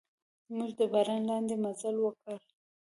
[0.55, 2.37] موږ د باران لاندې مزل وکړ.